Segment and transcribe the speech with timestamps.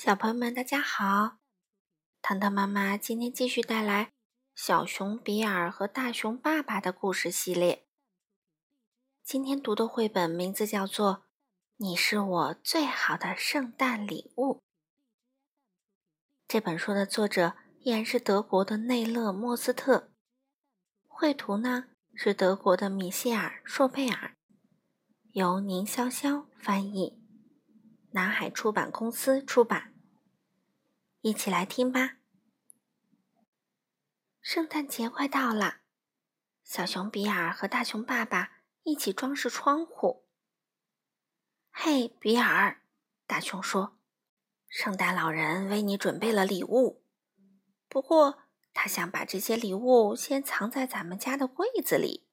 [0.00, 1.38] 小朋友们，大家好！
[2.22, 4.04] 糖糖妈妈今天继续带来
[4.54, 7.84] 《小熊比尔和大熊爸爸》的故事系列。
[9.24, 11.14] 今天读的绘本名字叫做
[11.78, 14.58] 《你是我最好的圣诞礼物》。
[16.46, 20.12] 这本书的作者依然是德国的内勒·莫斯特，
[21.08, 24.36] 绘图呢是德国的米歇尔·硕贝尔，
[25.32, 27.17] 由宁潇潇翻译。
[28.10, 29.94] 南海出版公司出版。
[31.20, 32.16] 一起来听吧。
[34.40, 35.80] 圣诞节快到了，
[36.64, 40.26] 小熊比尔和大熊爸爸一起装饰窗户。
[41.70, 42.80] 嘿，比尔，
[43.26, 43.98] 大熊说
[44.68, 47.04] ：“圣诞老人为你准备了礼物，
[47.88, 48.38] 不过
[48.72, 52.26] 他想把这些礼物先藏在咱们家的柜子里，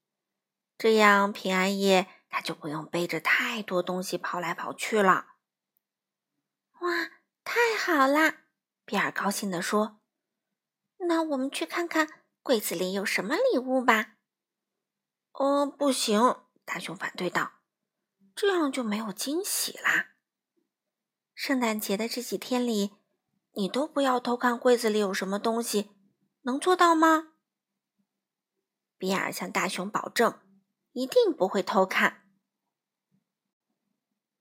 [0.78, 5.34] 这样平安夜他就不用背着太多东西跑来跑去了。”
[6.80, 7.10] 哇，
[7.44, 8.44] 太好啦！
[8.84, 10.00] 比尔高兴地说
[11.08, 14.18] ：“那我们去看看柜子里有什么礼物吧。
[15.34, 16.20] ”“哦，不行！”
[16.66, 17.54] 大熊反对道
[18.36, 20.14] ，“这样就没有惊喜啦。
[21.34, 22.96] 圣诞节的这几天里，
[23.54, 25.92] 你都不要偷看柜子里有什么东西，
[26.42, 27.34] 能做到吗？”
[28.98, 30.40] 比尔向大熊保证
[30.94, 32.30] ：“一定不会偷看。”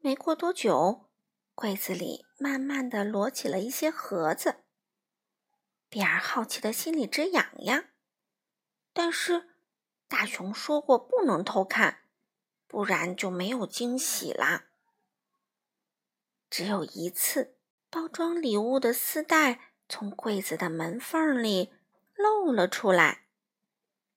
[0.01, 1.04] 没过多久。
[1.55, 4.57] 柜子里慢慢的摞起了一些盒子，
[5.89, 7.85] 比尔好奇的心里直痒痒。
[8.93, 9.51] 但是
[10.09, 12.03] 大熊说过不能偷看，
[12.67, 14.67] 不然就没有惊喜啦。
[16.51, 17.57] 只有一次，
[17.89, 21.73] 包装礼物的丝带从柜子的门缝里
[22.15, 23.27] 露了出来，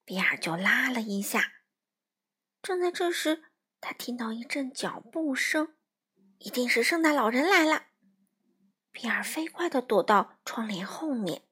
[0.03, 1.53] 比尔就拉了一下。
[2.63, 3.43] 正在这时，
[3.79, 5.76] 他听到一阵脚步声。
[6.39, 7.87] 一定是圣诞老人来了！
[8.91, 11.43] 比尔飞快地躲到窗帘后面。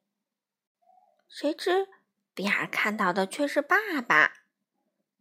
[1.28, 1.88] 谁知
[2.34, 4.32] 比尔看到的却是爸爸，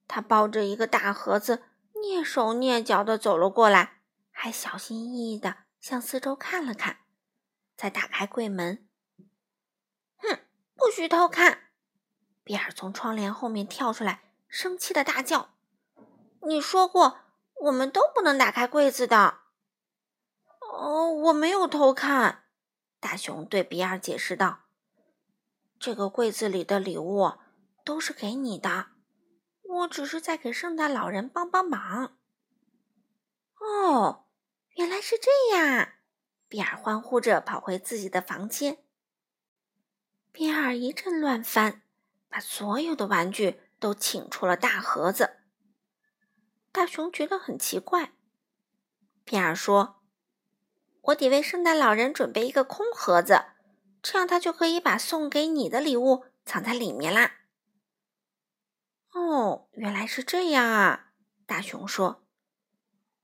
[0.07, 6.99] 他抱着一个大盒子，蹑手蹑脚地走了过来，还小心翼翼地向四周看了看，
[7.75, 8.87] 再打开柜门。
[10.17, 10.39] 哼，
[10.75, 11.69] 不许偷看！
[12.43, 15.55] 比尔从窗帘后面跳出来，生气地大叫
[16.47, 17.19] ：“你说过，
[17.61, 19.39] 我们都不能打开柜子的！”
[20.77, 22.43] 哦，我没有偷看。
[22.99, 24.65] 大熊对比尔解释道
[25.79, 27.33] ：“这个柜子里的礼物
[27.85, 28.87] 都是给你的，
[29.63, 32.17] 我只是在给圣诞老人帮帮忙。”
[33.57, 34.25] 哦，
[34.75, 35.93] 原来是这样！
[36.49, 38.83] 比尔欢呼着跑回自己的房间。
[40.33, 41.83] 比尔一阵乱翻，
[42.27, 45.37] 把所有的玩具都请出了大盒子。
[46.73, 48.11] 大熊觉得很奇怪。
[49.23, 50.01] 比尔说。
[51.05, 53.45] 我得为圣诞老人准备一个空盒子，
[54.01, 57.33] 这样他就可以把送给你的礼物藏在里面啦。
[59.11, 61.11] 哦，原来是这样啊！
[61.45, 62.25] 大熊说：“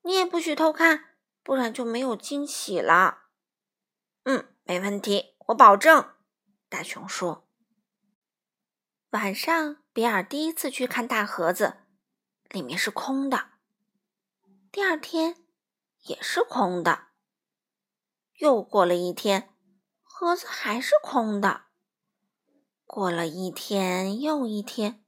[0.03, 3.23] 你也不许偷看，不然就没有惊喜了。”
[4.23, 6.13] 嗯，没问题，我保证。
[6.69, 7.47] 大熊说。
[9.09, 11.79] 晚上，比尔第一次去看大盒子，
[12.49, 13.49] 里面是空的。
[14.71, 15.35] 第二天，
[16.03, 17.10] 也是空的。
[18.41, 19.53] 又过了一天，
[20.01, 21.65] 盒子还是空的。
[22.87, 25.05] 过了一天又一天，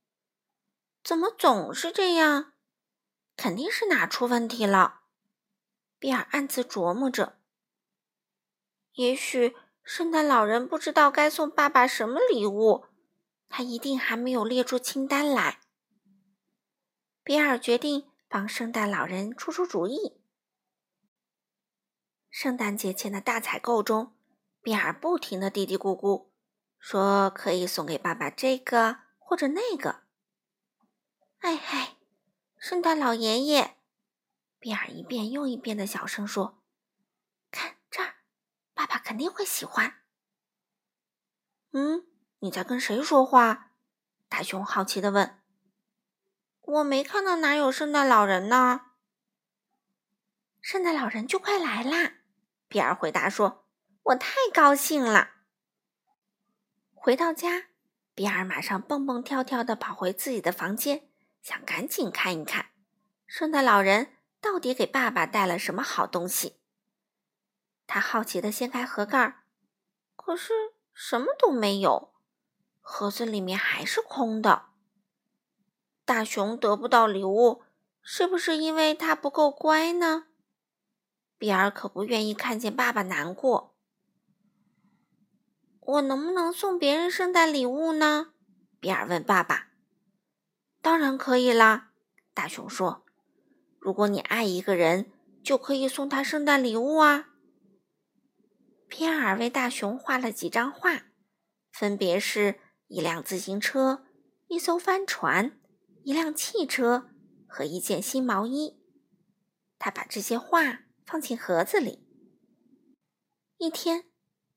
[1.04, 2.54] 怎么总是这样？
[3.36, 5.00] 肯定是哪出问题了。
[5.98, 7.40] 比尔暗自琢磨着。
[8.94, 12.86] 也许圣诞老人不知道该送爸爸什么礼物，
[13.50, 15.60] 他一定还没有列出清单来。
[17.24, 20.22] 比尔决定帮圣诞老人出出主意。
[22.34, 24.12] 圣诞节前的大采购中，
[24.64, 26.30] 比尔不停的嘀嘀咕咕，
[26.80, 30.02] 说可以送给爸爸这个或者那个。
[31.42, 31.96] 哎嗨，
[32.58, 33.78] 圣诞老爷爷！
[34.58, 36.64] 比尔一遍又一遍的小声说
[37.52, 38.16] ：“看这儿，
[38.74, 40.02] 爸爸肯定会喜欢。”
[41.72, 42.08] 嗯，
[42.40, 43.74] 你在跟谁说话？
[44.28, 45.40] 大熊好奇的问。
[46.62, 48.88] 我没看到哪有圣诞老人呢。
[50.60, 52.22] 圣诞老人就快来啦！
[52.74, 53.68] 比尔回答说
[54.02, 55.30] ：“我太高兴了。”
[56.96, 57.68] 回到家，
[58.16, 61.08] 比尔马上蹦蹦跳跳的跑回自己的房间，
[61.44, 62.72] 想赶紧看一看
[63.28, 66.62] 圣诞老人到底给爸爸带了什么好东西。
[67.86, 69.44] 他好奇的掀开盒盖，
[70.16, 70.52] 可是
[70.96, 72.16] 什么都没有，
[72.82, 74.70] 盒子里面还是空的。
[76.06, 77.62] 大熊得不到礼物，
[78.02, 80.26] 是不是因为他不够乖呢？
[81.44, 83.76] 比尔可不愿意看见爸爸难过。
[85.82, 88.32] 我能不能送别人圣诞礼物呢？
[88.80, 89.74] 比尔问爸爸。
[90.82, 91.92] 当然可以啦，
[92.34, 93.04] 大熊说。
[93.78, 95.12] 如果你爱一个人，
[95.44, 97.32] 就可以送他圣诞礼物啊。
[98.88, 101.08] 比尔为大熊画了几张画，
[101.74, 104.06] 分别是一辆自行车、
[104.48, 105.60] 一艘帆船、
[106.04, 107.10] 一辆汽车
[107.46, 108.80] 和一件新毛衣。
[109.78, 112.08] 他把这些画放进盒子里。
[113.58, 114.06] 一天，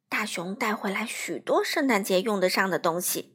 [0.08, 3.34] 大熊带回来许多圣诞节用得上的东西，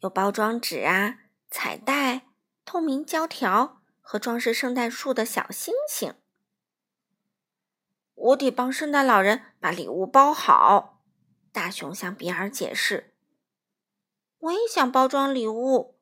[0.00, 2.28] 有包装纸啊、彩带、
[2.64, 3.78] 透明胶条。
[4.04, 6.16] 和装饰圣诞树的小星星，
[8.14, 11.04] 我得帮圣诞老人把礼物包好。
[11.52, 13.14] 大熊向比尔解释
[14.36, 16.00] ：“我也想包装礼物。”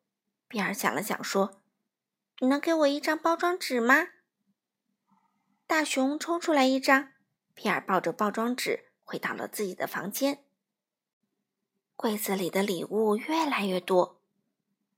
[0.48, 1.62] 比尔想了想说
[2.40, 4.08] ：“你能给我一张包装纸吗？”
[5.70, 7.12] 大熊抽出来一张，
[7.54, 10.44] 比尔抱着包装纸回到了自己的房间。
[11.94, 14.20] 柜子里的礼物越来越多，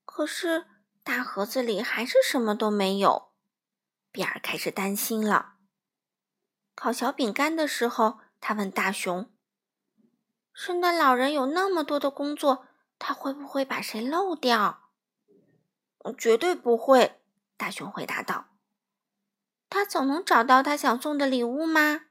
[0.06, 0.64] 可是。
[1.04, 3.32] 大盒子里还是什么都没有，
[4.10, 5.56] 比尔开始担心了。
[6.74, 9.30] 烤小饼干的时候，他问大熊
[10.54, 12.66] ：“圣诞老人有那么多的工作，
[12.98, 14.90] 他会不会把谁漏掉
[16.16, 17.20] ？”“绝对不会。”
[17.58, 18.46] 大熊回答道。
[19.72, 22.02] “他总能找到他想送的礼物吗？”“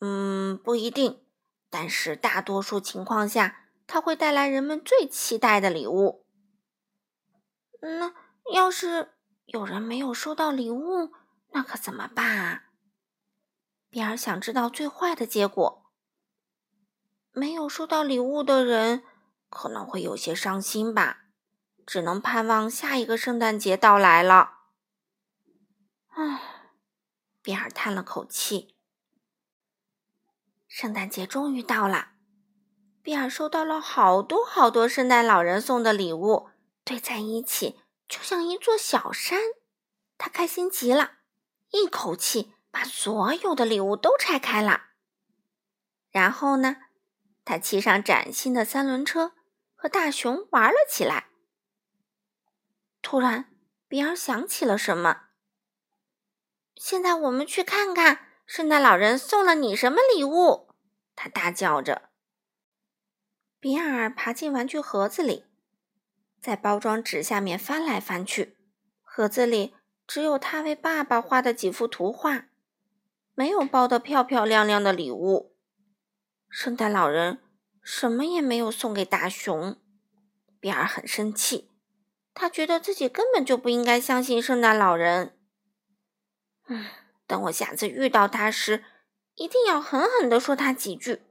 [0.00, 1.24] 嗯，不一定，
[1.70, 6.26] 但是大多数情况下，他会带来人们最期待的礼物。”
[7.80, 8.12] 那
[8.52, 9.14] 要是
[9.46, 11.12] 有人没有收到礼物，
[11.52, 12.64] 那可怎么办啊？
[13.88, 15.90] 比尔想知道最坏的结果。
[17.32, 19.02] 没有收到礼物的人
[19.48, 21.24] 可能会有些伤心吧，
[21.86, 24.53] 只能盼望下一个圣诞节到来了。
[26.16, 26.70] 唉，
[27.42, 28.76] 比尔叹了口气。
[30.68, 32.12] 圣诞节终于到了，
[33.02, 36.50] 比尔收到了好多好多圣诞老人送的礼物。
[36.84, 39.40] 堆在一起，就像一座小山。
[40.16, 41.14] 他开心极了，
[41.70, 44.90] 一口气把所有的礼物都拆开了。
[46.10, 46.76] 然后呢，
[47.44, 49.32] 他骑上崭新的三轮车，
[49.74, 51.30] 和大熊玩了起来。
[53.02, 53.52] 突然，
[53.88, 55.23] 比尔想起了什么。
[56.76, 60.68] 现在我们去看看，圣诞老人送了你什么礼物？
[61.14, 62.10] 他大叫着。
[63.60, 65.44] 比尔爬进玩具盒子里。
[66.40, 68.58] 在包装纸下面翻来翻去，
[69.00, 69.72] 盒子里
[70.06, 72.48] 只有他为爸爸画的几幅图画，
[73.34, 75.56] 没有包的漂漂亮亮的礼物。
[76.50, 77.40] 圣诞老人
[77.82, 79.80] 什么也没有送给大熊，
[80.60, 81.70] 比尔很生气，
[82.34, 85.33] 他觉得自己根本就不应该相信圣诞老人。
[86.66, 86.86] 嗯，
[87.26, 88.84] 等我下次遇到他时，
[89.34, 91.22] 一定要狠狠的说他几句。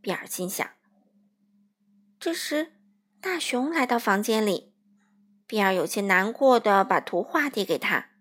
[0.00, 0.68] 比尔心想。
[2.18, 2.72] 这时。
[3.22, 4.72] 大熊来到房间里，
[5.46, 8.12] 比尔有些难过的把图画递给他。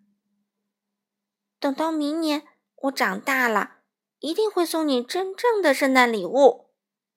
[1.57, 2.45] 等到明年
[2.75, 3.77] 我长大了，
[4.19, 6.71] 一定会送你真正的圣诞礼物。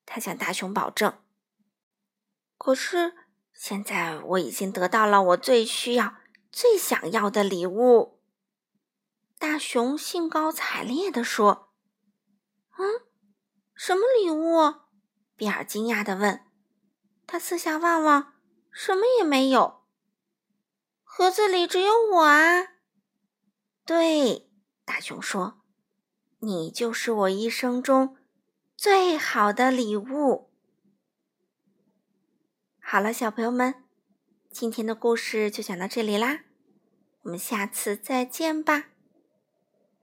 [0.06, 1.12] 他向大熊保证。
[2.56, 3.14] 可是
[3.52, 6.14] 现在我已经得到了我最需要、
[6.52, 8.21] 最想要的礼物。
[9.42, 11.72] 大熊兴高采烈地说
[12.78, 13.02] ：“嗯，
[13.74, 14.82] 什么礼物？”
[15.34, 16.46] 比尔惊讶地问。
[17.26, 18.34] 他四下望望，
[18.70, 19.82] 什么也没有。
[21.02, 22.74] 盒子里只有我啊！
[23.84, 24.48] 对，
[24.84, 25.60] 大熊说
[26.38, 28.16] ：“你就是我一生中
[28.76, 30.52] 最好的礼物。”
[32.80, 33.82] 好了，小朋友们，
[34.52, 36.44] 今天的故事就讲到这里啦，
[37.22, 38.90] 我们下次再见吧。